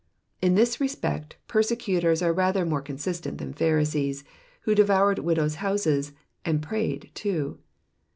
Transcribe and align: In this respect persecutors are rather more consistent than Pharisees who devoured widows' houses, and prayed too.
In 0.41 0.55
this 0.55 0.81
respect 0.81 1.37
persecutors 1.47 2.23
are 2.23 2.33
rather 2.33 2.65
more 2.65 2.81
consistent 2.81 3.37
than 3.37 3.53
Pharisees 3.53 4.23
who 4.61 4.73
devoured 4.73 5.19
widows' 5.19 5.57
houses, 5.61 6.13
and 6.43 6.59
prayed 6.59 7.11
too. 7.13 7.59